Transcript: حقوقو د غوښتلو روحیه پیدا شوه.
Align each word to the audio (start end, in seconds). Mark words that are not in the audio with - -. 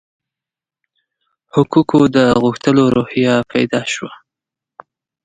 حقوقو 1.53 2.01
د 2.15 2.17
غوښتلو 2.41 2.83
روحیه 2.95 3.35
پیدا 3.51 3.81
شوه. 3.93 4.11